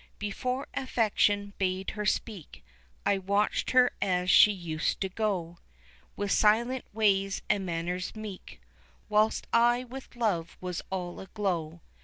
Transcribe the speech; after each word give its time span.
Before 0.17 0.65
affection 0.73 1.53
bade 1.59 1.91
her 1.91 2.07
speak, 2.07 2.63
I 3.05 3.19
watched 3.19 3.69
her 3.69 3.91
as 4.01 4.31
she 4.31 4.51
used 4.51 4.99
to 5.01 5.09
go 5.09 5.59
With 6.15 6.31
silent 6.31 6.85
ways 6.91 7.43
and 7.51 7.67
manners 7.67 8.15
meek, 8.15 8.59
Whilst 9.09 9.45
I 9.53 9.83
with 9.83 10.15
love 10.15 10.57
was 10.59 10.81
all 10.89 11.19
aglow. 11.19 11.81